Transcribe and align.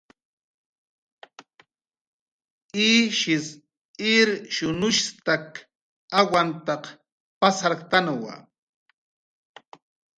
Ishis 2.85 3.45
irshunushstak 4.15 5.47
awanta 6.19 6.75
pasarktanwa 7.39 8.33